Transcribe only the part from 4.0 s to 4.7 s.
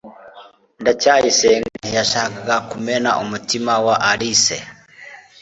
alice